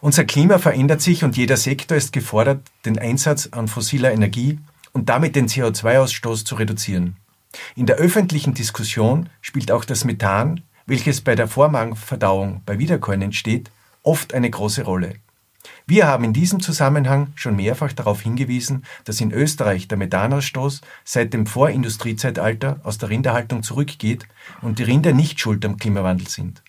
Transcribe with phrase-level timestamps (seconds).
[0.00, 4.58] Unser Klima verändert sich und jeder Sektor ist gefordert, den Einsatz an fossiler Energie
[4.92, 7.16] und damit den CO2-Ausstoß zu reduzieren.
[7.76, 13.70] In der öffentlichen Diskussion spielt auch das Methan, welches bei der Vormagenverdauung bei Wiederkäuen entsteht,
[14.02, 15.16] oft eine große Rolle.
[15.86, 21.34] Wir haben in diesem Zusammenhang schon mehrfach darauf hingewiesen, dass in Österreich der Methanausstoß seit
[21.34, 24.26] dem Vorindustriezeitalter aus der Rinderhaltung zurückgeht
[24.60, 26.62] und die Rinder nicht schuld am Klimawandel sind.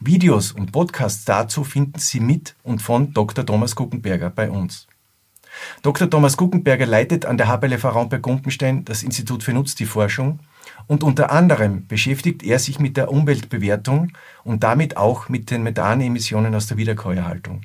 [0.00, 3.46] Videos und Podcasts dazu finden Sie mit und von Dr.
[3.46, 4.86] Thomas Guckenberger bei uns.
[5.82, 6.10] Dr.
[6.10, 10.40] Thomas Guckenberger leitet an der HBLF Raumberg-Gumpenstein das Institut für Nutztierforschung
[10.86, 14.12] und unter anderem beschäftigt er sich mit der Umweltbewertung
[14.44, 17.62] und damit auch mit den Methanemissionen aus der Wiederkäuerhaltung.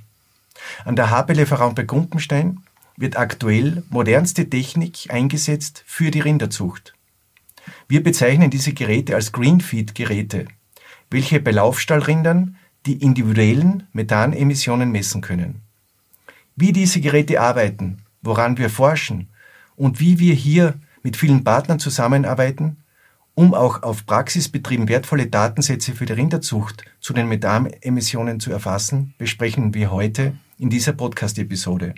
[0.86, 2.60] An der HBLF Raumberg-Gumpenstein
[2.98, 6.94] wird aktuell modernste Technik eingesetzt für die Rinderzucht.
[7.88, 10.48] Wir bezeichnen diese Geräte als Greenfeed-Geräte
[11.12, 12.56] welche bei Laufstallrindern
[12.88, 15.62] die individuellen Methanemissionen messen können.
[16.56, 19.30] Wie diese Geräte arbeiten, woran wir forschen
[19.76, 22.78] und wie wir hier mit vielen Partnern zusammenarbeiten,
[23.36, 29.74] um auch auf Praxisbetrieben wertvolle Datensätze für die Rinderzucht zu den Methanemissionen zu erfassen, besprechen
[29.74, 31.96] wir heute in dieser Podcast-Episode.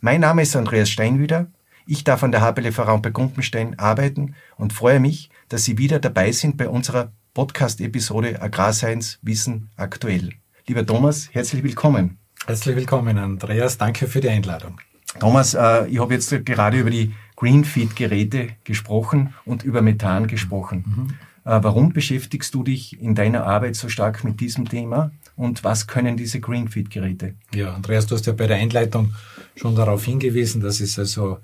[0.00, 1.48] Mein Name ist Andreas Steinwieder.
[1.88, 6.30] Ich darf an der Raum bei Gumpenstein arbeiten und freue mich, dass Sie wieder dabei
[6.30, 10.34] sind bei unserer Podcast-Episode Agrarscience Wissen aktuell.
[10.68, 12.18] Lieber Thomas, herzlich willkommen.
[12.46, 13.76] Herzlich willkommen, Andreas.
[13.76, 14.80] Danke für die Einladung.
[15.18, 20.84] Thomas, äh, ich habe jetzt gerade über die Greenfeed-Geräte gesprochen und über Methan gesprochen.
[20.86, 21.08] Mhm.
[21.50, 25.86] Äh, warum beschäftigst du dich in deiner Arbeit so stark mit diesem Thema und was
[25.86, 27.34] können diese Greenfeed-Geräte?
[27.54, 29.14] Ja, Andreas, du hast ja bei der Einleitung
[29.54, 31.38] schon darauf hingewiesen, dass es also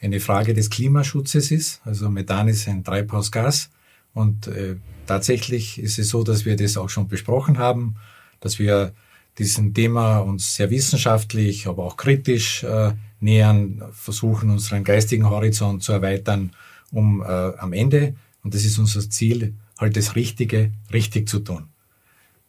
[0.00, 1.80] eine Frage des Klimaschutzes ist.
[1.84, 3.70] Also Methan ist ein Treibhausgas
[4.14, 7.96] und äh, tatsächlich ist es so, dass wir das auch schon besprochen haben,
[8.40, 8.92] dass wir
[9.38, 15.92] diesem Thema uns sehr wissenschaftlich, aber auch kritisch äh, nähern, versuchen unseren geistigen Horizont zu
[15.92, 16.52] erweitern,
[16.90, 21.68] um äh, am Ende, und das ist unser Ziel, halt das Richtige richtig zu tun.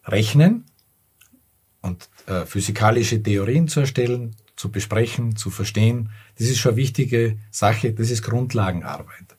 [0.04, 0.64] Rechnen
[1.82, 7.38] und äh, physikalische Theorien zu erstellen, zu besprechen, zu verstehen, das ist schon eine wichtige
[7.50, 9.36] Sache, das ist Grundlagenarbeit.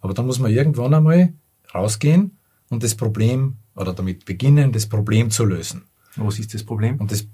[0.00, 1.32] Aber da muss man irgendwann einmal
[1.74, 2.36] rausgehen
[2.68, 5.84] und das Problem oder damit beginnen, das Problem zu lösen.
[6.16, 7.00] Was ist das Problem?
[7.00, 7.26] Und das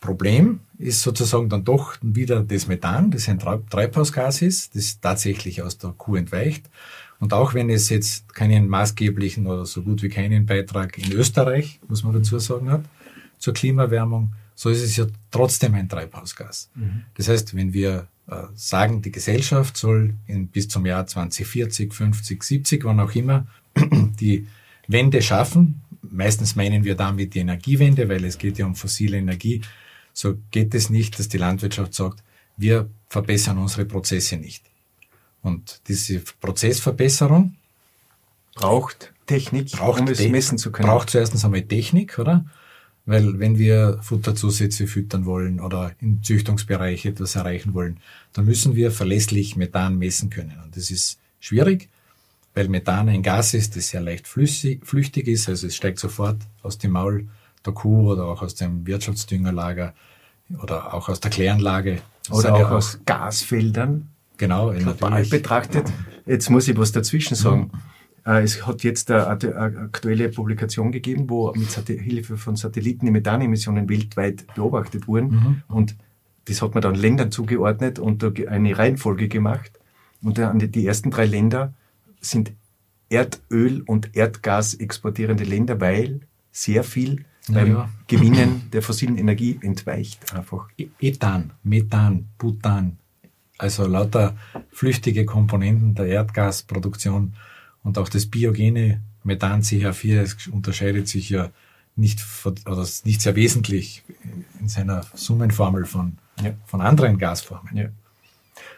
[0.00, 5.78] Problem ist sozusagen dann doch wieder das Methan, das ein Treibhausgas ist, das tatsächlich aus
[5.78, 6.68] der Kuh entweicht.
[7.20, 11.80] Und auch wenn es jetzt keinen maßgeblichen oder so gut wie keinen Beitrag in Österreich,
[11.88, 12.84] muss man dazu sagen, hat,
[13.38, 16.70] zur Klimaerwärmung, so ist es ja trotzdem ein Treibhausgas.
[16.74, 17.02] Mhm.
[17.14, 22.42] Das heißt, wenn wir äh, sagen, die Gesellschaft soll in, bis zum Jahr 2040, 50,
[22.42, 23.46] 70, wann auch immer,
[24.20, 24.46] die
[24.86, 25.82] Wende schaffen.
[26.02, 29.62] Meistens meinen wir damit die Energiewende, weil es geht ja um fossile Energie.
[30.12, 32.22] So geht es nicht, dass die Landwirtschaft sagt,
[32.56, 34.64] wir verbessern unsere Prozesse nicht.
[35.42, 37.56] Und diese Prozessverbesserung
[38.54, 40.88] braucht Technik, braucht um es messen zu können.
[40.88, 42.46] Braucht zuerst einmal Technik, oder?
[43.06, 47.98] Weil wenn wir Futterzusätze füttern wollen oder im Züchtungsbereich etwas erreichen wollen,
[48.32, 50.58] dann müssen wir verlässlich Methan messen können.
[50.64, 51.90] Und das ist schwierig,
[52.54, 55.48] weil Methan ein Gas ist, das sehr leicht flüssig, flüchtig ist.
[55.48, 57.28] Also es steigt sofort aus dem Maul
[57.66, 59.92] der Kuh oder auch aus dem Wirtschaftsdüngerlager
[60.62, 62.00] oder auch aus der Kläranlage.
[62.30, 64.08] Oder auch, auch aus Gasfeldern.
[64.38, 65.92] Genau, global betrachtet.
[66.26, 67.70] Jetzt muss ich was dazwischen sagen.
[67.72, 67.93] Mhm.
[68.26, 73.88] Äh, es hat jetzt eine aktuelle Publikation gegeben, wo mit Hilfe von Satelliten die Methanemissionen
[73.88, 75.30] weltweit beobachtet wurden.
[75.30, 75.62] Mhm.
[75.68, 75.96] Und
[76.46, 79.72] das hat man dann Ländern zugeordnet und eine Reihenfolge gemacht.
[80.22, 81.74] Und die ersten drei Länder
[82.20, 82.52] sind
[83.08, 86.20] Erdöl und Erdgas exportierende Länder, weil
[86.50, 87.88] sehr viel beim ja.
[88.06, 90.68] Gewinnen der fossilen Energie entweicht einfach.
[90.78, 92.96] E-, Ethan, Methan, Butan,
[93.58, 94.36] also lauter
[94.70, 97.34] flüchtige Komponenten der Erdgasproduktion
[97.84, 101.50] und auch das biogene Methan CH4 unterscheidet sich ja
[101.96, 102.24] nicht
[102.66, 104.02] oder nicht sehr wesentlich
[104.60, 106.54] in seiner Summenformel von, ja.
[106.66, 107.76] von anderen Gasformen.
[107.76, 107.88] Ja.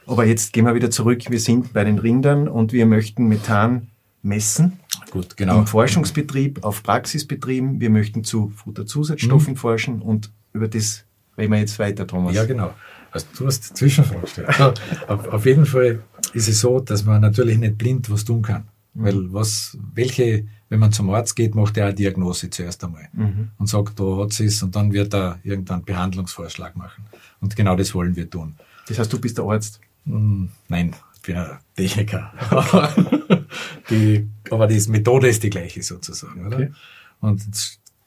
[0.06, 1.22] Aber jetzt gehen wir wieder zurück.
[1.30, 3.88] Wir sind bei den Rindern und wir möchten Methan
[4.22, 4.80] messen.
[5.10, 5.60] Gut, genau.
[5.60, 7.80] Im Forschungsbetrieb, auf Praxisbetrieben.
[7.80, 9.56] Wir möchten zu Futterzusatzstoffen mhm.
[9.56, 11.04] forschen und über das
[11.38, 12.34] reden wir jetzt weiter, Thomas.
[12.34, 12.74] Ja, genau.
[13.10, 14.48] Also du hast Zwischenfrage gestellt.
[15.08, 16.02] auf, auf jeden Fall
[16.32, 18.68] ist es so, dass man natürlich nicht blind was tun kann.
[18.98, 23.50] Weil was, welche, wenn man zum Arzt geht, macht er eine Diagnose zuerst einmal mhm.
[23.58, 27.04] und sagt, da hat es und dann wird er irgendeinen Behandlungsvorschlag machen.
[27.40, 28.56] Und genau das wollen wir tun.
[28.88, 29.80] Das heißt, du bist der Arzt?
[30.04, 32.32] Hm, nein, bin ein Techniker.
[33.90, 36.56] die, aber die Methode ist die gleiche sozusagen, oder?
[36.56, 36.72] Okay.
[37.20, 37.44] Und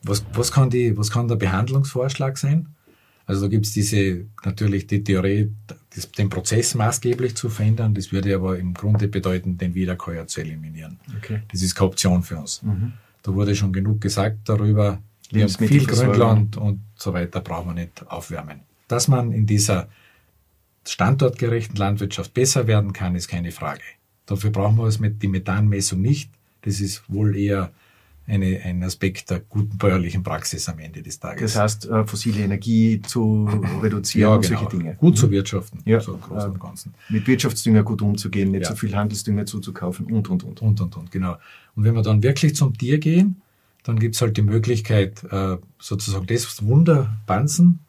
[0.04, 2.74] was, was, kann die, was kann der Behandlungsvorschlag sein?
[3.30, 5.52] Also da gibt's diese, natürlich die Theorie,
[5.94, 7.94] das, den Prozess maßgeblich zu verändern.
[7.94, 11.00] Das würde aber im Grunde bedeuten, den Wiederkäuer zu eliminieren.
[11.16, 11.44] Okay.
[11.52, 12.64] Das ist keine Option für uns.
[12.64, 12.94] Mhm.
[13.22, 14.98] Da wurde schon genug gesagt darüber.
[15.30, 18.62] Wir haben viel Grünland und so weiter, brauchen wir nicht aufwärmen.
[18.88, 19.90] Dass man in dieser
[20.88, 23.84] standortgerechten Landwirtschaft besser werden kann, ist keine Frage.
[24.26, 26.32] Dafür brauchen wir es mit die Methanmessung nicht.
[26.64, 27.72] Das ist wohl eher
[28.30, 31.54] eine, ein Aspekt der guten bäuerlichen Praxis am Ende des Tages.
[31.54, 33.50] Das heißt, äh, fossile Energie zu
[33.82, 34.60] reduzieren ja, und genau.
[34.60, 34.96] solche Dinge.
[34.96, 36.94] Gut zu wirtschaften, ja, so im Großen und Ganzen.
[37.10, 38.70] Mit Wirtschaftsdünger gut umzugehen, nicht ja.
[38.70, 40.62] so viel Handelsdünger zuzukaufen und, und, und.
[40.62, 41.38] Und, und, und, genau.
[41.76, 43.42] Und wenn wir dann wirklich zum Tier gehen,
[43.84, 47.80] dann gibt's halt die Möglichkeit, äh, sozusagen das Wunder Bansen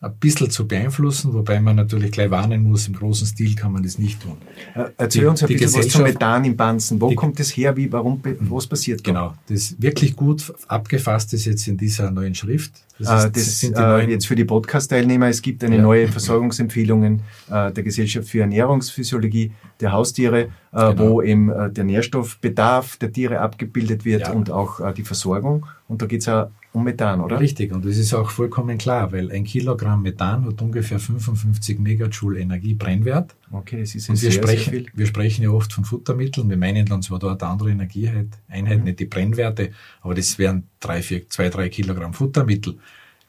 [0.00, 3.82] ein bisschen zu beeinflussen, wobei man natürlich gleich warnen muss, im großen Stil kann man
[3.82, 4.36] das nicht tun.
[4.74, 7.00] Äh, erzähl die, uns ein bisschen was zum Methan im Banzen.
[7.00, 7.76] Wo die, kommt das her?
[7.76, 9.10] Wie, warum, was passiert da?
[9.10, 12.72] Genau, das wirklich gut abgefasst ist jetzt in dieser neuen Schrift.
[13.00, 15.82] Das, ist, das sind äh, jetzt für die Podcast-Teilnehmer, es gibt eine ja.
[15.82, 20.98] neue Versorgungsempfehlungen äh, der Gesellschaft für Ernährungsphysiologie der Haustiere, äh, genau.
[20.98, 24.32] wo eben äh, der Nährstoffbedarf der Tiere abgebildet wird ja.
[24.32, 25.66] und auch äh, die Versorgung.
[25.86, 27.40] Und da geht es ja um Methan, oder?
[27.40, 32.40] Richtig, und das ist auch vollkommen klar, weil ein Kilogramm Methan hat ungefähr 55 Megajoule
[32.40, 33.34] Energiebrennwert.
[33.50, 34.86] Okay, das ist und wir sehr, sprechen, sehr viel.
[34.94, 36.48] Wir sprechen ja oft von Futtermitteln.
[36.50, 38.84] Wir meinen dann zwar dort andere Energieeinheit, mhm.
[38.84, 39.72] nicht die Brennwerte,
[40.02, 42.78] aber das wären drei, vier, zwei, drei Kilogramm Futtermittel,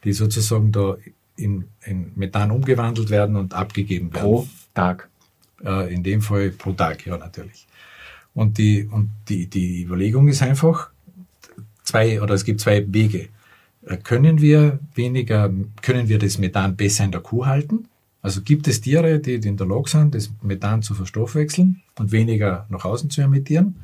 [0.04, 0.98] die sozusagen da
[1.38, 4.22] in, in Methan umgewandelt werden und abgegeben werden.
[4.22, 5.10] Pro Tag?
[5.64, 7.68] Äh, in dem Fall pro Tag, ja, natürlich.
[8.34, 10.92] Und die, und die, die Überlegung ist einfach,
[11.90, 13.30] zwei, oder es gibt zwei Wege.
[13.86, 15.52] Äh, können wir weniger,
[15.82, 17.88] können wir das Methan besser in der Kuh halten?
[18.22, 22.66] Also gibt es Tiere, die in der Lage sind, das Methan zu verstoffwechseln und weniger
[22.70, 23.76] nach außen zu emittieren?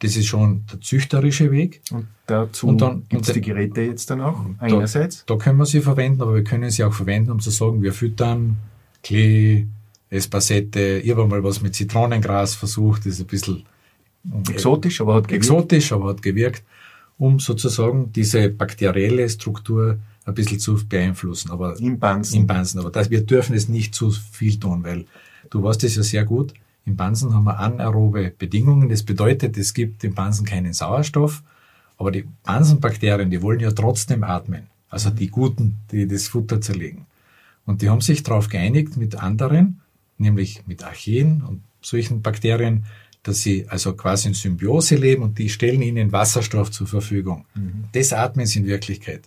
[0.00, 1.80] Das ist schon der züchterische Weg.
[1.90, 5.24] Und dazu und dann, gibt es die Geräte jetzt dann auch, einerseits?
[5.24, 7.80] Da, da können wir sie verwenden, aber wir können sie auch verwenden, um zu sagen,
[7.82, 8.58] wir füttern
[9.02, 9.66] Klee,
[10.10, 10.98] Espasette.
[10.98, 13.62] Ich habe mal was mit Zitronengras versucht, das ist ein bisschen
[14.50, 15.44] exotisch, aber hat gewirkt.
[15.44, 16.62] Exotisch, aber hat gewirkt
[17.18, 21.50] um sozusagen diese bakterielle Struktur ein bisschen zu beeinflussen.
[21.50, 22.40] Aber im Bansen.
[22.40, 22.80] Im Bansen.
[22.80, 25.06] Aber das, wir dürfen es nicht zu viel tun, weil
[25.50, 26.52] du weißt es ja sehr gut.
[26.84, 28.88] Im Bansen haben wir anaerobe Bedingungen.
[28.88, 31.42] Das bedeutet, es gibt im Bansen keinen Sauerstoff.
[31.98, 34.66] Aber die Bansenbakterien, die wollen ja trotzdem atmen.
[34.88, 37.06] Also die guten, die das Futter zerlegen.
[37.64, 39.80] Und die haben sich darauf geeinigt mit anderen,
[40.18, 42.84] nämlich mit Archeen und solchen Bakterien,
[43.26, 47.44] dass sie also quasi in Symbiose leben und die stellen ihnen Wasserstoff zur Verfügung.
[47.54, 47.84] Mhm.
[47.92, 49.22] Das atmen sie in Wirklichkeit.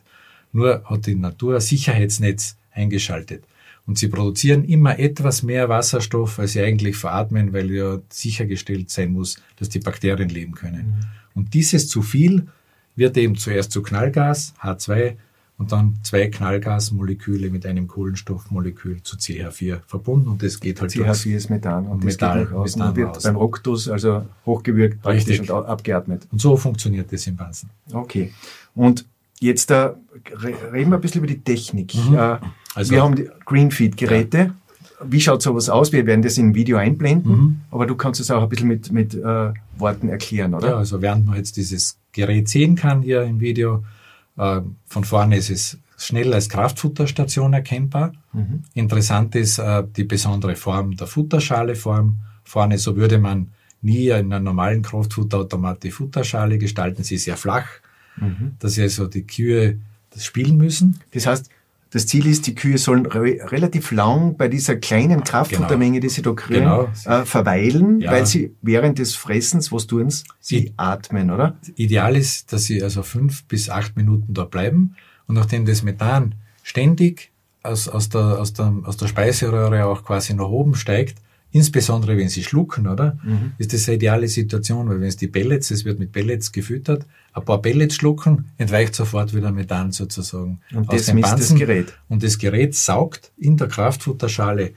[0.53, 3.43] Nur hat die Natur ein Sicherheitsnetz eingeschaltet.
[3.85, 9.11] Und sie produzieren immer etwas mehr Wasserstoff, als sie eigentlich veratmen, weil ja sichergestellt sein
[9.11, 10.87] muss, dass die Bakterien leben können.
[10.87, 11.05] Mhm.
[11.33, 12.47] Und dieses zu viel
[12.95, 15.15] wird eben zuerst zu Knallgas, H2,
[15.59, 21.35] und dann zwei Knallgasmoleküle mit einem Kohlenstoffmolekül zu CH4 verbunden und das geht halt CH4
[21.35, 23.23] ist Methan und, und das Methan, geht aus Methan und wird raus.
[23.23, 25.41] beim Roktus also hochgewirkt Richtig.
[25.41, 26.27] und abgeatmet.
[26.31, 27.69] Und so funktioniert das im Ganzen.
[27.91, 28.33] Okay.
[28.73, 29.05] Und
[29.41, 29.95] jetzt da
[30.41, 31.93] reden wir ein bisschen über die Technik.
[31.93, 32.15] Mhm.
[32.15, 32.37] Äh,
[32.73, 34.37] also, wir haben die Greenfeed-Geräte.
[34.37, 34.55] Ja.
[35.03, 35.91] Wie schaut sowas aus?
[35.91, 37.61] Wir werden das im Video einblenden, mhm.
[37.71, 40.69] aber du kannst es auch ein bisschen mit, mit äh, Worten erklären, oder?
[40.69, 43.98] Ja, also während man jetzt dieses Gerät sehen kann hier im Video, äh,
[44.39, 48.13] von vorne ist es schnell als Kraftfutterstation erkennbar.
[48.31, 48.63] Mhm.
[48.73, 52.17] Interessant ist äh, die besondere Form der Futterschaleform.
[52.43, 53.49] Vorne, so würde man
[53.81, 57.03] nie in einer normalen Kraftfutterautomat die Futterschale gestalten.
[57.03, 57.67] Sie ist sehr flach,
[58.15, 58.55] mhm.
[58.59, 59.79] dass sie also die Kühe
[60.11, 61.01] das spielen müssen.
[61.11, 61.49] Das heißt,
[61.91, 66.01] das Ziel ist, die Kühe sollen re relativ lang bei dieser kleinen Kraftfuttermenge, genau.
[66.01, 66.89] die sie da kriegen, genau.
[67.05, 68.11] äh, verweilen, ja.
[68.11, 70.23] weil sie während des Fressens, was tun sie?
[70.39, 71.57] Sie atmen, oder?
[71.75, 76.35] Ideal ist, dass sie also fünf bis acht Minuten da bleiben und nachdem das Methan
[76.63, 77.31] ständig
[77.63, 81.17] aus, aus, der, aus, der, aus der Speiseröhre auch quasi nach oben steigt,
[81.51, 83.17] Insbesondere wenn sie schlucken, oder?
[83.23, 83.53] Mhm.
[83.57, 87.07] Ist das eine ideale Situation, weil wenn es die Pellets, es wird mit Pellets gefüttert,
[87.33, 91.39] ein paar Pellets schlucken, entweicht sofort wieder Methan sozusagen und aus das dem Banzen.
[91.39, 91.93] das Gerät.
[92.07, 94.73] Und das Gerät saugt in der Kraftfutterschale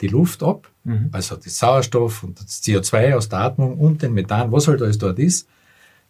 [0.00, 1.08] die Luft ab, mhm.
[1.12, 4.98] also das Sauerstoff und das CO2 aus der Atmung und den Methan, was halt alles
[4.98, 5.48] dort ist,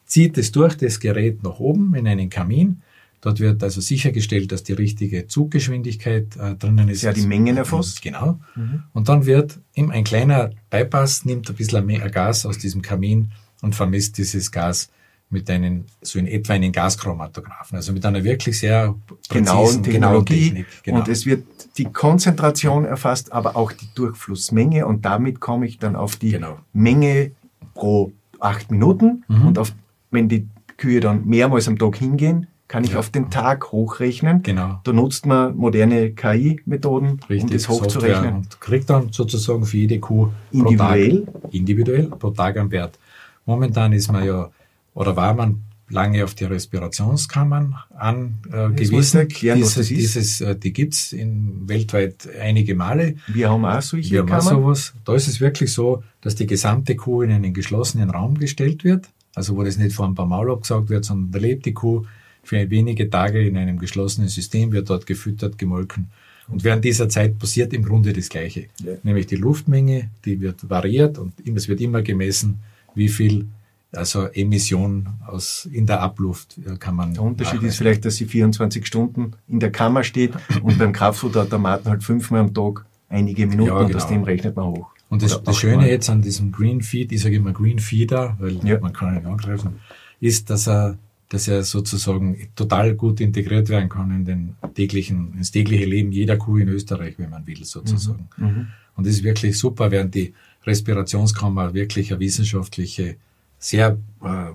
[0.05, 2.83] zieht es durch das Gerät nach oben in einen Kamin
[3.27, 7.03] Dort wird also sichergestellt, dass die richtige Zuggeschwindigkeit äh, drinnen ist.
[7.03, 8.01] Ja, die Mengen erfasst.
[8.01, 8.39] Genau.
[8.55, 8.85] Mhm.
[8.93, 13.33] Und dann wird eben ein kleiner Bypass, nimmt ein bisschen mehr Gas aus diesem Kamin
[13.63, 14.91] und vermisst dieses Gas
[15.29, 18.95] mit einem, so in etwa einen Gaschromatographen, also mit einer wirklich sehr
[19.29, 20.45] genauen Technologie.
[20.45, 20.99] Technik, genau.
[21.01, 21.43] Und es wird
[21.79, 26.61] die Konzentration erfasst, aber auch die Durchflussmenge und damit komme ich dann auf die genau.
[26.73, 27.33] Menge
[27.75, 29.49] pro acht Minuten mhm.
[29.49, 29.73] und auf,
[30.13, 32.99] wenn die Kühe dann mehrmals am Tag hingehen, kann ich ja.
[32.99, 34.43] auf den Tag hochrechnen.
[34.43, 34.81] Genau.
[34.85, 38.35] Da nutzt man moderne KI-Methoden, um das hochzurechnen.
[38.37, 42.99] Und kriegt dann sozusagen für jede Kuh individuell, pro Tag, individuell pro Tag einen Wert.
[43.45, 44.51] Momentan ist man ja,
[44.95, 49.19] oder war man lange auf die Respirationskammern angewiesen.
[49.19, 49.89] Äh, erklären, ist.
[49.89, 53.17] Dieses, äh, die gibt's in weltweit einige Male.
[53.29, 54.95] Wir haben auch solche Wir haben auch sowas.
[55.05, 59.09] Da ist es wirklich so, dass die gesamte Kuh in einen geschlossenen Raum gestellt wird.
[59.35, 62.05] Also wo das nicht vor ein paar Mal abgesagt wird, sondern da lebt die Kuh
[62.47, 66.09] für wenige Tage in einem geschlossenen System, wird dort gefüttert, gemolken.
[66.49, 68.67] Und während dieser Zeit passiert im Grunde das Gleiche.
[68.85, 68.93] Ja.
[69.03, 72.61] Nämlich die Luftmenge, die wird variiert und es wird immer gemessen,
[72.95, 73.47] wie viel
[73.93, 77.15] also Emission aus, in der Abluft äh, kann man.
[77.15, 77.69] Der Unterschied nachweisen.
[77.69, 82.41] ist vielleicht, dass sie 24 Stunden in der Kammer steht und beim Kraftfutterautomaten halt fünfmal
[82.41, 83.87] am Tag einige Minuten ja, genau.
[83.87, 84.91] und aus dem rechnet man hoch.
[85.09, 88.59] Und das, das Schöne jetzt an diesem Green Feed, ich sage immer Green Feeder, weil
[88.65, 88.79] ja.
[88.81, 89.77] man kann ihn angreifen,
[90.21, 95.51] ist, dass er dass er sozusagen total gut integriert werden kann in den täglichen, ins
[95.51, 98.29] tägliche Leben jeder Kuh in Österreich, wenn man will, sozusagen.
[98.37, 98.47] Mhm.
[98.47, 98.67] mhm.
[98.97, 100.33] Und das ist wirklich super, während die
[100.65, 103.17] Respirationskammer wirklich eine wissenschaftliche,
[103.59, 104.51] sehr äh,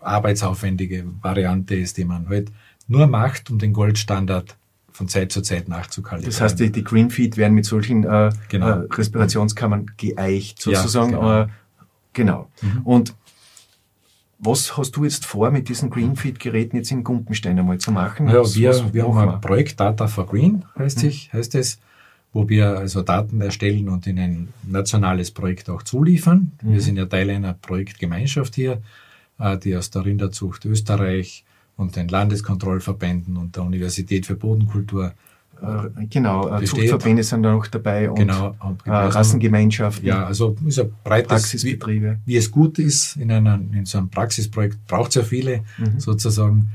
[0.00, 2.50] arbeitsaufwendige Variante ist, die man halt
[2.88, 4.56] nur macht, um den Goldstandard
[4.92, 6.32] von Zeit zu Zeit nachzukalibrieren.
[6.32, 8.68] Das heißt, die, die Greenfeed werden mit solchen äh, genau.
[8.68, 11.12] äh, Respirationskammern geeicht, sozusagen.
[11.12, 11.42] Ja, genau.
[11.42, 11.46] Äh,
[12.12, 12.50] genau.
[12.62, 12.82] Mhm.
[12.82, 13.14] Und
[14.38, 18.28] was hast du jetzt vor, mit diesen Greenfeed-Geräten jetzt in Gumpenstein einmal zu machen?
[18.28, 21.08] Ja, wir, wir haben ein Projekt Data for Green, heißt, hm.
[21.08, 21.78] sich, heißt es,
[22.36, 26.52] wo wir also Daten erstellen und in ein nationales Projekt auch zuliefern.
[26.62, 26.72] Mhm.
[26.74, 28.82] Wir sind ja Teil einer Projektgemeinschaft hier,
[29.38, 31.44] äh, die aus der Rinderzucht Österreich
[31.76, 35.14] und den Landeskontrollverbänden und der Universität für Bodenkultur
[36.10, 40.06] genau, äh, Zuchtverbände sind da noch dabei und, genau, und äh, Rassengemeinschaften.
[40.06, 42.18] Ja, also ist ein breites Praxisbetriebe.
[42.24, 45.64] Wie, wie, es gut ist in, einer, in so einem Praxisprojekt, braucht es ja viele
[45.78, 45.98] mhm.
[45.98, 46.68] sozusagen.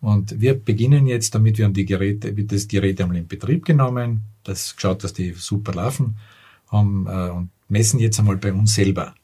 [0.00, 4.20] Und wir beginnen jetzt damit, wir haben die Geräte, das Gerät einmal in Betrieb genommen,
[4.42, 6.16] das geschaut, dass die super laufen,
[6.70, 9.14] haben, äh, und messen jetzt einmal bei uns selber.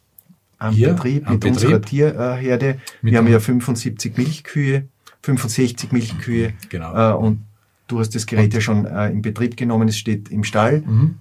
[0.59, 2.81] Am Hier, Betrieb, am mit Betrieb, unserer Tierherde.
[3.03, 4.89] Wir haben ja 75 Milchkühe,
[5.23, 6.55] 65 Milchkühe.
[6.69, 6.95] Genau.
[6.95, 7.45] Äh, und
[7.91, 10.83] Du hast das Gerät ja schon äh, in Betrieb genommen, es steht im Stall.
[10.83, 11.17] Mhm.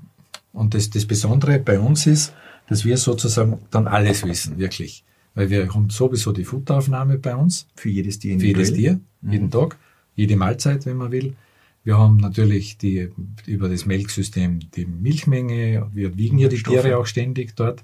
[0.54, 2.34] Und das, das Besondere bei uns ist,
[2.68, 5.04] dass wir sozusagen dann alles wissen, wirklich.
[5.34, 7.68] Weil wir haben sowieso die Futteraufnahme bei uns.
[7.76, 9.32] Für jedes Tier Für jedes Tier, mhm.
[9.32, 9.78] jeden Tag,
[10.16, 11.34] jede Mahlzeit, wenn man will.
[11.84, 13.10] Wir haben natürlich die,
[13.48, 15.90] über das Melksystem die Milchmenge.
[15.92, 17.84] Wir wiegen ja die Tiere auch ständig dort.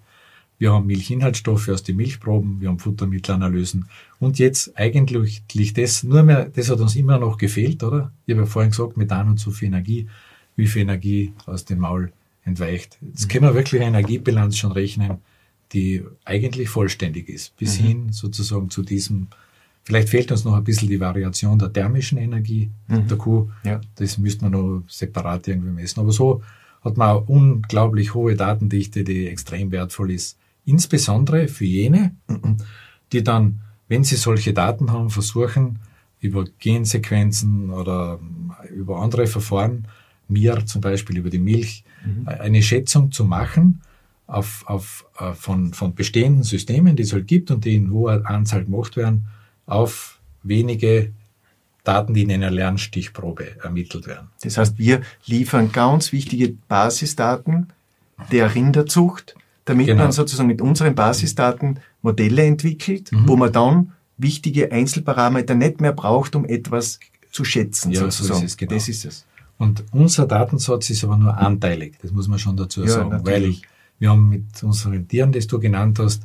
[0.57, 3.89] Wir haben Milchinhaltsstoffe aus den Milchproben, wir haben Futtermittelanalysen.
[4.19, 5.43] Und jetzt eigentlich
[5.73, 8.11] das nur mehr, das hat uns immer noch gefehlt, oder?
[8.25, 10.07] Ich habe ja vorhin gesagt, Methan und so viel Energie,
[10.55, 12.13] wie viel Energie aus dem Maul
[12.45, 12.97] entweicht.
[13.01, 15.17] Jetzt können wir wirklich eine Energiebilanz schon rechnen,
[15.73, 17.85] die eigentlich vollständig ist, bis mhm.
[17.85, 19.27] hin sozusagen zu diesem,
[19.83, 23.07] vielleicht fehlt uns noch ein bisschen die Variation der thermischen Energie mhm.
[23.07, 23.49] der Kuh.
[23.65, 23.81] Ja.
[23.95, 25.99] Das müsste man noch separat irgendwie messen.
[25.99, 26.43] Aber so
[26.81, 32.15] hat man eine unglaublich hohe Datendichte, die extrem wertvoll ist Insbesondere für jene,
[33.11, 35.79] die dann, wenn sie solche Daten haben, versuchen,
[36.19, 38.19] über Gensequenzen oder
[38.75, 39.87] über andere Verfahren,
[40.27, 42.27] mir zum Beispiel über die Milch, mhm.
[42.27, 43.81] eine Schätzung zu machen
[44.27, 48.25] auf, auf, äh, von, von bestehenden Systemen, die es halt gibt und die in hoher
[48.25, 49.27] Anzahl gemacht werden,
[49.65, 51.11] auf wenige
[51.83, 54.29] Daten, die in einer Lernstichprobe ermittelt werden.
[54.41, 57.67] Das heißt, wir liefern ganz wichtige Basisdaten
[58.31, 60.03] der Rinderzucht, damit genau.
[60.03, 63.27] man sozusagen mit unseren Basisdaten Modelle entwickelt, mhm.
[63.27, 66.99] wo man dann wichtige Einzelparameter nicht mehr braucht, um etwas
[67.31, 67.91] zu schätzen.
[67.91, 68.39] Ja, sozusagen.
[68.39, 68.73] So ist es, genau.
[68.73, 69.25] Das ist es.
[69.57, 73.33] Und unser Datensatz ist aber nur anteilig, das muss man schon dazu ja, sagen, natürlich.
[73.33, 73.61] weil ich,
[73.99, 76.23] wir haben mit unseren Tieren, das du genannt hast,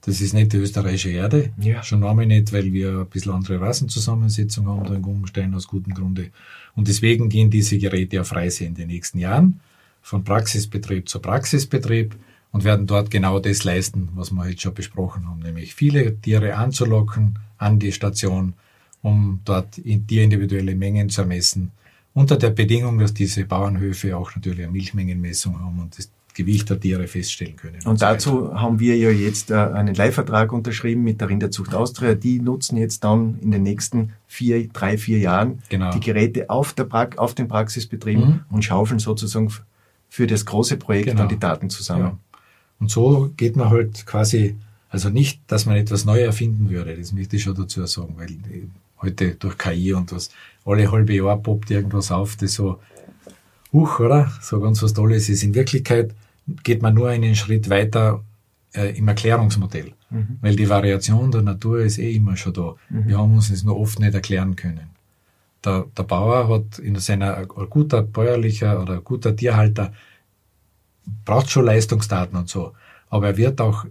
[0.00, 1.82] das ist nicht die österreichische Erde, ja.
[1.82, 5.94] schon einmal nicht, weil wir ein bisschen andere Rassenzusammensetzung haben da in Gummenstein aus gutem
[5.94, 6.30] Grunde.
[6.74, 9.60] Und deswegen gehen diese Geräte auf Reise in den nächsten Jahren,
[10.02, 12.16] von Praxisbetrieb zu Praxisbetrieb
[12.54, 16.54] und werden dort genau das leisten, was wir jetzt schon besprochen haben, nämlich viele Tiere
[16.54, 18.54] anzulocken an die Station,
[19.02, 21.72] um dort tierindividuelle Mengen zu ermessen,
[22.14, 26.78] unter der Bedingung, dass diese Bauernhöfe auch natürlich eine Milchmengenmessung haben und das Gewicht der
[26.78, 27.78] Tiere feststellen können.
[27.78, 28.60] Und, und so dazu weiter.
[28.60, 32.14] haben wir ja jetzt äh, einen Leihvertrag unterschrieben mit der Rinderzucht Austria.
[32.14, 35.90] Die nutzen jetzt dann in den nächsten vier, drei, vier Jahren genau.
[35.90, 38.40] die Geräte auf, der pra auf den Praxisbetrieben mhm.
[38.50, 39.52] und schaufeln sozusagen
[40.08, 41.22] für das große Projekt genau.
[41.22, 42.04] dann die Daten zusammen.
[42.04, 42.18] Ja.
[42.84, 44.56] Und so geht man halt quasi
[44.90, 48.36] Also nicht, dass man etwas neu erfinden würde, das möchte ich schon dazu sagen, weil
[49.00, 50.28] heute durch KI und was,
[50.66, 52.78] alle halbe Jahr poppt irgendwas auf, das so,
[53.72, 54.30] huch, oder?
[54.42, 55.42] So ganz was Tolles ist.
[55.44, 56.14] In Wirklichkeit
[56.62, 58.22] geht man nur einen Schritt weiter
[58.74, 60.36] äh, im Erklärungsmodell, mhm.
[60.42, 62.74] weil die Variation der Natur ist eh immer schon da.
[62.90, 63.08] Mhm.
[63.08, 64.90] Wir haben uns das nur oft nicht erklären können.
[65.64, 69.94] Der, der Bauer hat in seiner, ein guter bäuerlicher oder ein guter Tierhalter
[71.24, 72.72] braucht schon Leistungsdaten und so,
[73.08, 73.86] aber er wird auch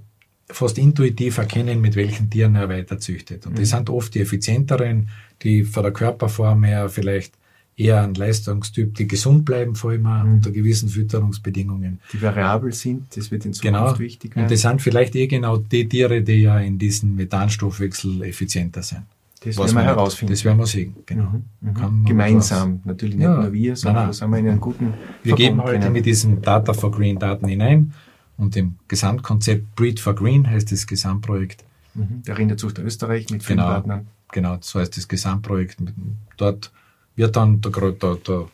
[0.49, 3.45] fast intuitiv erkennen, mit welchen Tieren er weiter züchtet.
[3.45, 3.57] Und mhm.
[3.57, 5.09] die sind oft die effizienteren,
[5.41, 7.33] die von der Körperform her vielleicht
[7.75, 10.33] eher ein Leistungstyp, die gesund bleiben, vor allem mhm.
[10.33, 11.99] unter gewissen Fütterungsbedingungen.
[12.11, 13.99] Die variabel sind, das wird in Zukunft genau.
[13.99, 14.45] wichtig werden.
[14.45, 19.03] Und das sind vielleicht eh genau die Tiere, die ja in diesem Methanstoffwechsel effizienter sind.
[19.45, 20.33] Das werden wir herausfinden.
[20.33, 21.31] Das werden wir sehen, genau.
[21.61, 21.71] Mhm.
[21.71, 22.05] Mhm.
[22.05, 23.41] Gemeinsam, natürlich nicht ja.
[23.41, 25.93] nur wir, sondern da sind wir in einem guten Wir Verbund geben heute drinnen.
[25.93, 27.93] mit diesen Data for Green Daten hinein
[28.37, 31.63] und dem Gesamtkonzept Breed for Green heißt das Gesamtprojekt.
[31.93, 32.23] Mhm.
[32.25, 34.07] Der Rinderzucht Österreich mit vielen genau, Partnern.
[34.31, 35.77] Genau, so heißt das Gesamtprojekt.
[36.37, 36.71] Dort
[37.15, 38.45] wird dann der, der, der,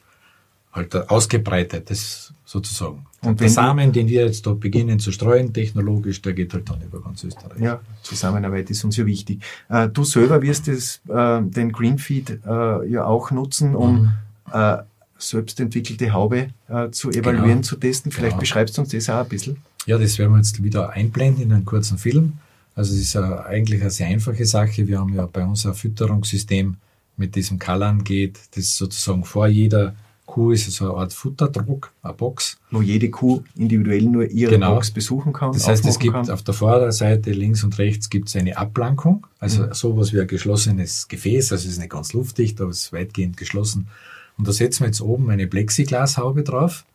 [0.71, 3.05] halt ausgebreitet, das sozusagen.
[3.21, 6.81] Und der Samen, den wir jetzt da beginnen zu streuen, technologisch, der geht halt dann
[6.81, 7.59] über ganz Österreich.
[7.59, 9.41] Ja, Zusammenarbeit ist uns ja wichtig.
[9.67, 14.11] Äh, du selber wirst das, äh, den Greenfeed äh, ja auch nutzen, um mhm.
[14.53, 14.77] äh,
[15.17, 16.51] selbst entwickelte Haube
[16.91, 17.61] zu evaluieren, genau.
[17.61, 18.09] zu testen.
[18.09, 18.39] Vielleicht genau.
[18.39, 19.57] beschreibst du uns das auch ein bisschen.
[19.85, 22.33] Ja, das werden wir jetzt wieder einblenden in einem kurzen Film.
[22.73, 24.87] Also es ist eigentlich eine sehr einfache Sache.
[24.87, 26.77] Wir haben ja bei uns ein Fütterungssystem
[27.17, 29.93] mit diesem Kallern geht, das sozusagen vor jeder
[30.39, 32.57] Kuh ist so eine Art Futterdruck, eine Box.
[32.71, 34.75] Wo jede Kuh individuell nur ihre genau.
[34.75, 35.51] Box besuchen kann.
[35.51, 36.29] Das heißt, es gibt kann.
[36.29, 39.73] auf der Vorderseite links und rechts gibt es eine Abplankung, also mhm.
[39.73, 43.35] sowas wie ein geschlossenes Gefäß, also es ist nicht ganz luftdicht, aber es ist weitgehend
[43.35, 43.89] geschlossen.
[44.37, 46.85] Und da setzen wir jetzt oben eine Plexiglashaube drauf,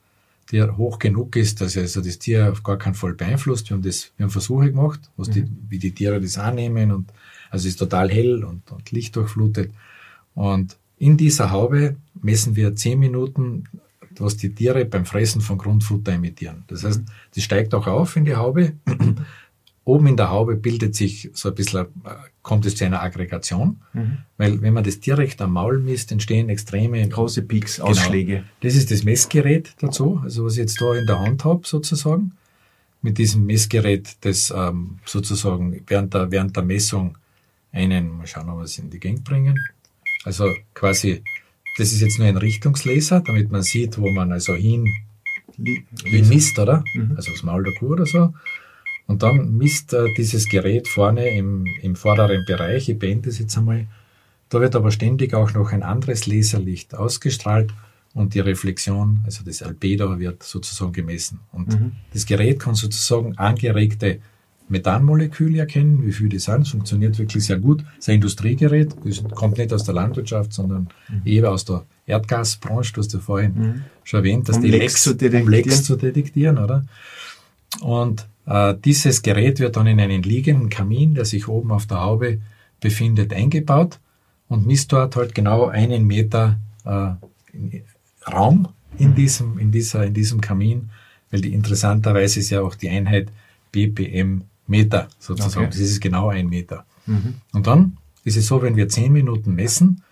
[0.51, 3.69] die hoch genug ist, dass also das Tier auf gar keinen Fall beeinflusst.
[3.69, 5.67] Wir haben das, wir haben Versuche gemacht, was die, mhm.
[5.69, 7.11] wie die Tiere das annehmen und
[7.51, 9.71] also es ist total hell und, und lichtdurchflutet.
[10.35, 13.65] Und in dieser Haube messen wir zehn Minuten,
[14.19, 16.65] was die Tiere beim Fressen von Grundfutter emittieren.
[16.69, 17.03] Das heißt,
[17.35, 18.75] die steigt auch auf in die Haube.
[19.87, 23.81] Oben in der Haube bildet sich so ein bisschen, äh, kommt es zu einer Aggregation,
[23.93, 24.19] mhm.
[24.39, 27.89] weil wenn man das direkt am Maul misst, entstehen extreme große Peaks, genau.
[27.89, 28.45] Ausschläge.
[28.61, 32.33] Das ist das Messgerät dazu, also was ich jetzt da in der Hand habe sozusagen.
[33.03, 37.19] Mit diesem Messgerät, das ähm, sozusagen während der, während der Messung
[37.71, 39.61] einen, mal schauen, ob wir es in die Gang bringen,
[40.25, 41.23] also quasi,
[41.77, 44.87] das ist jetzt nur ein Richtungslaser, damit man sieht, wo man also hin,
[45.57, 46.85] hin misst, oder?
[46.95, 47.13] Mhm.
[47.17, 48.33] Also das Maul der Kuh oder so.
[49.07, 53.57] Und dann misst äh, dieses Gerät vorne im, im vorderen Bereich, ich beende es jetzt
[53.57, 53.87] einmal,
[54.49, 57.73] da wird aber ständig auch noch ein anderes Laserlicht ausgestrahlt
[58.15, 61.41] und die Reflexion, also das Albedo, wird sozusagen gemessen.
[61.53, 61.93] Und mhm.
[62.13, 64.21] das Gerät kann sozusagen angeregte
[64.69, 66.67] Methanmoleküle erkennen, wie viel die sind.
[66.67, 67.83] Funktioniert wirklich sehr gut.
[67.83, 71.23] Das ist ein Industriegerät, das kommt nicht aus der Landwirtschaft, sondern mhm.
[71.25, 72.93] eher aus der Erdgasbranche.
[72.95, 73.83] Du hast ja vorhin mhm.
[74.05, 76.85] schon erwähnt, dass um die Lecks, zu um Lecks zu detektieren, oder?
[77.81, 82.01] Und äh, dieses Gerät wird dann in einen liegenden Kamin, der sich oben auf der
[82.01, 82.41] Haube
[82.81, 83.99] befindet, eingebaut
[84.49, 87.11] und misst dort halt genau einen Meter äh,
[88.31, 89.15] Raum in mhm.
[89.15, 90.91] diesem, in, dieser, in diesem Kamin,
[91.31, 93.29] weil die interessanterweise ist ja auch die Einheit
[93.73, 95.67] BPM Meter sozusagen.
[95.67, 95.79] Okay.
[95.79, 96.87] Das ist genau ein Meter.
[97.07, 97.35] Mhm.
[97.53, 100.03] Und dann ist es so, wenn wir zehn Minuten messen,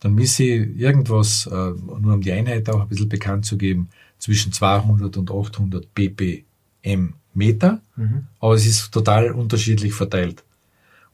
[0.00, 3.88] dann misse ich irgendwas, äh, nur um die Einheit auch ein bisschen bekannt zu geben,
[4.18, 7.80] zwischen 200 und 800 ppm Meter.
[7.96, 8.26] Mhm.
[8.40, 10.44] Aber es ist total unterschiedlich verteilt.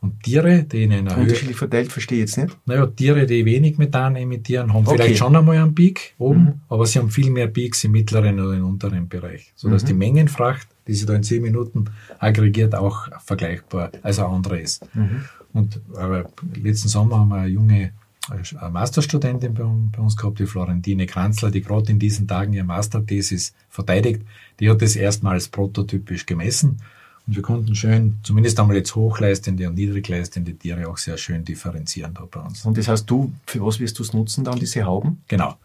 [0.01, 2.57] Und Tiere, die in einer Unterschiedlich Höhe, verteilt, verstehe ich jetzt nicht.
[2.67, 4.97] Naja, Tiere, die wenig Methan emittieren, haben okay.
[4.97, 6.61] vielleicht schon einmal einen Peak oben, mhm.
[6.69, 9.53] aber sie haben viel mehr Peaks im mittleren oder im unteren Bereich.
[9.57, 9.87] Sodass mhm.
[9.87, 11.87] die Mengenfracht, die sie da in zehn Minuten
[12.19, 14.85] aggregiert, auch vergleichbar, als eine andere ist.
[14.95, 15.25] Mhm.
[15.53, 17.93] Und aber letzten Sommer haben wir eine junge
[18.31, 22.65] eine Masterstudentin bei, bei uns gehabt, die Florentine Kranzler, die gerade in diesen Tagen ihre
[22.65, 24.23] Masterthesis verteidigt.
[24.61, 26.81] Die hat das erstmals prototypisch gemessen
[27.27, 32.13] und wir konnten schön, zumindest einmal jetzt hochleistende und niedrigleistende Tiere auch sehr schön differenzieren
[32.13, 32.65] da bei uns.
[32.67, 35.23] Und das heißt, du, für was wirst du es nutzen dann, diese Hauben?
[35.29, 35.57] Genau.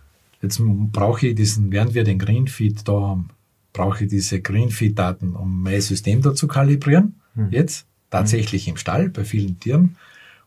[0.41, 3.29] Jetzt brauche ich diesen, während wir den Greenfeed da haben,
[3.73, 7.19] brauche ich diese Greenfeed-Daten, um mein System da zu kalibrieren.
[7.36, 7.49] Mhm.
[7.51, 9.95] Jetzt, tatsächlich im Stall, bei vielen Tieren.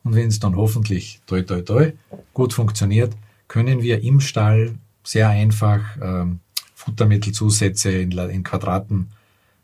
[0.05, 1.93] Und wenn es dann hoffentlich toi toi toi
[2.35, 3.13] gut funktioniert,
[3.47, 6.41] können wir im Stall sehr einfach ähm,
[6.75, 9.09] Futtermittelzusätze in, in Quadraten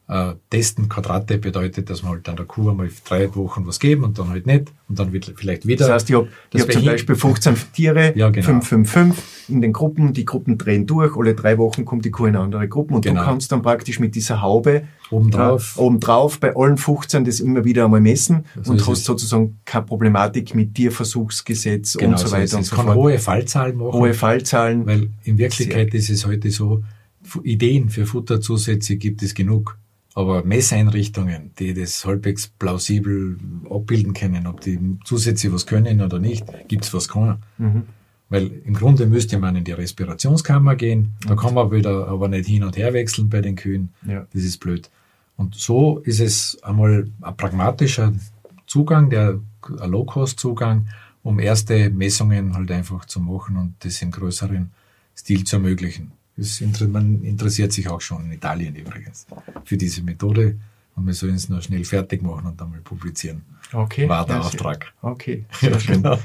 [0.08, 0.88] äh, testen.
[0.88, 4.30] Quadrate bedeutet, dass man halt an der Kuh einmal drei Wochen was geben und dann
[4.30, 5.86] halt nicht und dann wird vielleicht wieder.
[5.86, 8.46] Das heißt, ich habe hab zum Beispiel 15 Tiere, ja, genau.
[8.46, 12.10] 5, 5, 5 in den Gruppen, die Gruppen drehen durch, alle drei Wochen kommt die
[12.10, 13.20] Kuh in andere Gruppen und genau.
[13.20, 17.64] du kannst dann praktisch mit dieser Haube obendrauf, äh, obendrauf bei allen 15 das immer
[17.64, 22.46] wieder einmal messen so und hast sozusagen keine Problematik mit Tierversuchsgesetz genau, und so weiter
[22.46, 22.86] so und so fort.
[22.88, 23.92] kann hohe Fallzahlen machen.
[23.92, 24.86] Hohe Fallzahlen.
[24.86, 26.82] Weil in Wirklichkeit ist es heute so,
[27.42, 29.78] Ideen für Futterzusätze gibt es genug.
[30.18, 33.36] Aber Messeinrichtungen, die das halbwegs plausibel
[33.70, 37.38] abbilden können, ob die Zusätze was können oder nicht, gibt's was keiner.
[37.56, 37.84] Mhm.
[38.28, 42.48] Weil im Grunde müsste man in die Respirationskammer gehen, da kann man wieder aber nicht
[42.48, 43.90] hin und her wechseln bei den Kühen.
[44.08, 44.26] Ja.
[44.32, 44.90] Das ist blöd.
[45.36, 48.12] Und so ist es einmal ein pragmatischer
[48.66, 49.38] Zugang, der
[49.80, 50.88] ein Low-Cost-Zugang,
[51.22, 54.72] um erste Messungen halt einfach zu machen und das im größeren
[55.16, 56.10] Stil zu ermöglichen.
[56.38, 59.26] Das, man interessiert sich auch schon in Italien übrigens
[59.64, 60.56] für diese Methode
[60.94, 63.42] und wir sollen es nur schnell fertig machen und dann mal publizieren.
[63.72, 64.08] Okay.
[64.08, 64.92] War der ja, Auftrag.
[65.02, 66.02] Okay, sehr schön.
[66.02, 66.18] genau.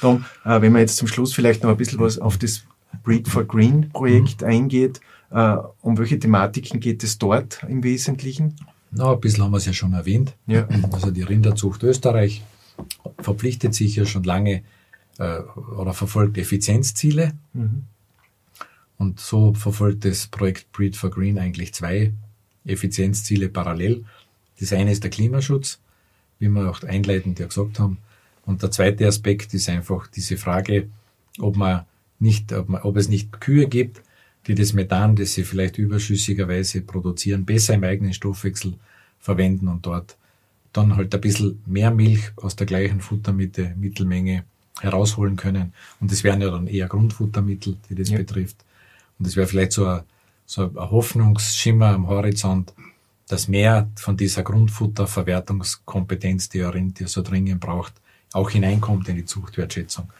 [0.00, 2.64] Tom, äh, wenn man jetzt zum Schluss vielleicht noch ein bisschen was auf das
[3.02, 4.48] Breed for Green Projekt mhm.
[4.48, 8.56] eingeht, äh, um welche Thematiken geht es dort im Wesentlichen?
[8.90, 10.34] Na, ein bisschen haben wir es ja schon erwähnt.
[10.46, 10.68] Ja.
[10.90, 12.42] Also die Rinderzucht Österreich
[13.18, 14.62] verpflichtet sich ja schon lange
[15.18, 15.38] äh,
[15.78, 17.32] oder verfolgt Effizienzziele.
[17.54, 17.84] Mhm.
[18.98, 22.12] Und so verfolgt das Projekt Breed for Green eigentlich zwei
[22.64, 24.04] Effizienzziele parallel.
[24.60, 25.80] Das eine ist der Klimaschutz,
[26.38, 27.98] wie wir auch einleitend ja gesagt haben.
[28.44, 30.88] Und der zweite Aspekt ist einfach diese Frage,
[31.38, 31.84] ob man
[32.18, 34.02] nicht, ob, man, ob es nicht Kühe gibt,
[34.46, 38.74] die das Methan, das sie vielleicht überschüssigerweise produzieren, besser im eigenen Stoffwechsel
[39.20, 40.16] verwenden und dort
[40.72, 44.44] dann halt ein bisschen mehr Milch aus der gleichen Futtermitte, Mittelmenge
[44.80, 45.72] herausholen können.
[46.00, 48.18] Und das wären ja dann eher Grundfuttermittel, die das ja.
[48.18, 48.56] betrifft.
[49.22, 50.00] Und das wäre vielleicht so ein,
[50.46, 52.74] so ein Hoffnungsschimmer am Horizont,
[53.28, 57.92] dass mehr von dieser Grundfutterverwertungskompetenz, die Arintia so dringend braucht,
[58.32, 60.10] auch hineinkommt in die Zuchtwertschätzung.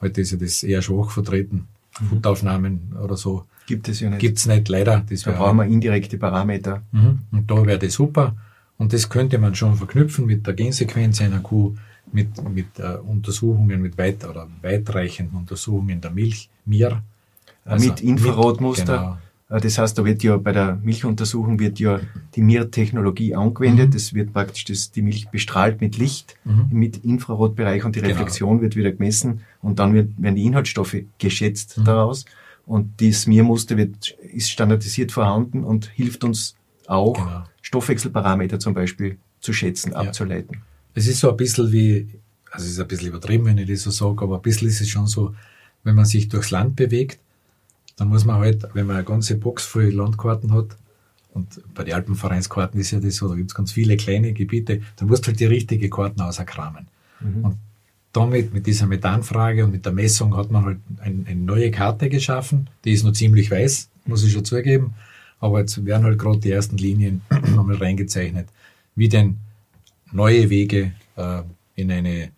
[0.00, 1.68] Heute ist ja das eher schwach vertreten.
[2.00, 2.06] Mhm.
[2.06, 3.44] Futteraufnahmen oder so.
[3.66, 4.20] Gibt es ja nicht.
[4.20, 5.04] Gibt's nicht, leider.
[5.06, 6.80] Das da brauchen wir indirekte Parameter.
[6.92, 7.18] Mhm.
[7.32, 8.34] Und da wäre das super.
[8.78, 11.76] Und das könnte man schon verknüpfen mit der Gensequenz einer Kuh,
[12.10, 17.02] mit, mit äh, Untersuchungen, mit weit oder weitreichenden Untersuchungen der Milch, Mir,
[17.66, 18.96] also mit Infrarotmuster.
[18.96, 19.18] Genau.
[19.48, 22.00] Das heißt, da wird ja bei der Milchuntersuchung wird ja
[22.34, 23.94] die MIR-Technologie angewendet.
[23.94, 24.16] Es mhm.
[24.16, 26.66] wird praktisch das, die Milch bestrahlt mit Licht mhm.
[26.70, 28.14] mit Infrarotbereich und die genau.
[28.14, 28.62] Reflexion genau.
[28.62, 31.84] wird wieder gemessen und dann wird, werden die Inhaltsstoffe geschätzt mhm.
[31.84, 32.24] daraus.
[32.66, 36.56] Und das MIR-Muster wird, ist standardisiert vorhanden und hilft uns
[36.88, 37.44] auch, genau.
[37.62, 39.98] Stoffwechselparameter zum Beispiel zu schätzen, ja.
[39.98, 40.62] abzuleiten.
[40.94, 42.08] Es ist so ein bisschen wie,
[42.50, 44.80] also es ist ein bisschen übertrieben, wenn ich das so sage, aber ein bisschen ist
[44.80, 45.34] es schon so,
[45.84, 47.20] wenn man sich durchs Land bewegt,
[47.96, 50.76] dann muss man halt, wenn man eine ganze Box voll Landkarten hat,
[51.36, 54.80] und bei den Alpenvereinskarten ist ja das so, da gibt es ganz viele kleine Gebiete,
[54.96, 56.86] dann musst du halt die richtige Karten auskramen.
[57.20, 57.44] Mhm.
[57.44, 57.56] Und
[58.12, 62.08] damit, mit dieser Methanfrage und mit der Messung hat man halt ein, eine neue Karte
[62.08, 62.70] geschaffen.
[62.84, 64.94] Die ist noch ziemlich weiß, muss ich schon zugeben.
[65.38, 67.20] Aber jetzt werden halt gerade die ersten Linien
[67.54, 68.48] nochmal reingezeichnet,
[68.94, 69.36] wie denn
[70.12, 71.42] neue Wege äh,
[71.74, 72.30] in eine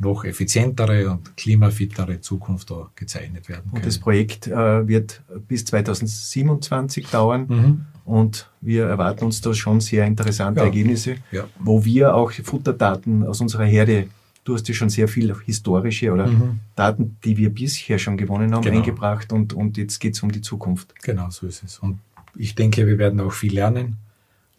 [0.00, 3.76] noch effizientere und klimafittere Zukunft da gezeichnet werden können.
[3.76, 7.86] Und das Projekt äh, wird bis 2027 dauern mhm.
[8.04, 10.66] und wir erwarten uns da schon sehr interessante ja.
[10.66, 11.44] Ergebnisse, ja.
[11.58, 14.06] wo wir auch Futterdaten aus unserer Herde,
[14.44, 16.60] du hast ja schon sehr viel historische oder mhm.
[16.74, 18.78] Daten, die wir bisher schon gewonnen haben, genau.
[18.78, 20.94] eingebracht und, und jetzt geht es um die Zukunft.
[21.02, 21.78] Genau, so ist es.
[21.78, 21.98] Und
[22.36, 23.98] ich denke, wir werden auch viel lernen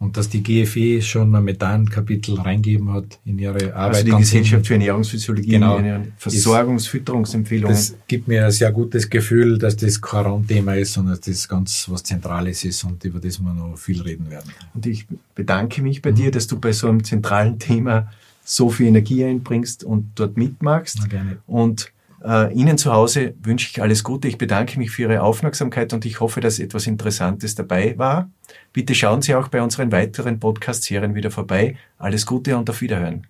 [0.02, 3.98] und dass die GFE schon ein Methan-Kapitel reingeben hat in ihre Arbeit.
[3.98, 5.80] Also die Gesellschaft für Ernährungsphysiologie, genau,
[6.16, 7.76] Versorgungsfütterungsempfehlungen.
[7.76, 11.48] Das gibt mir ein sehr gutes Gefühl, dass das kein Randthema ist, sondern dass das
[11.48, 14.50] ganz was Zentrales ist und über das wir noch viel reden werden.
[14.74, 16.16] Und ich bedanke mich bei mhm.
[16.16, 18.10] dir, dass du bei so einem zentralen Thema
[18.44, 20.98] so viel Energie einbringst und dort mitmachst.
[21.00, 21.38] Na, gerne.
[21.46, 21.92] Und
[22.24, 24.28] Ihnen zu Hause wünsche ich alles Gute.
[24.28, 28.30] Ich bedanke mich für Ihre Aufmerksamkeit und ich hoffe, dass etwas Interessantes dabei war.
[28.72, 31.76] Bitte schauen Sie auch bei unseren weiteren Podcast-Serien wieder vorbei.
[31.98, 33.26] Alles Gute und auf Wiederhören.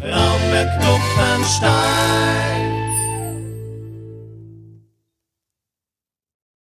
[0.00, 2.37] Raumberg Kloppenstein